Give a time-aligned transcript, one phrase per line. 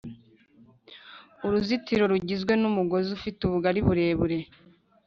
[1.45, 4.37] Uruzitiro rugizwe n'umugozi ufite ubugari burebure